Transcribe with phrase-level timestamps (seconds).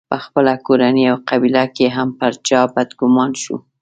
[0.11, 3.55] په خپله کورنۍ او قبیله کې هم پر چا بدګومان شو.